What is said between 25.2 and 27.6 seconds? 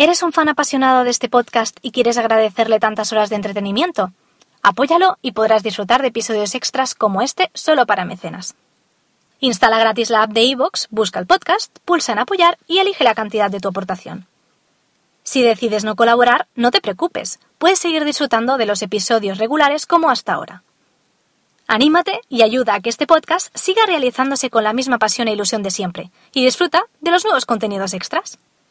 e ilusión de siempre, y disfruta de los nuevos